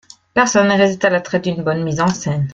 Personne 0.33 0.67
ne 0.69 0.73
résiste 0.77 1.05
à 1.05 1.11
l’attrait 1.11 1.39
d’une 1.41 1.61
bonne 1.61 1.83
mise 1.83 2.01
en 2.01 2.07
scène. 2.07 2.47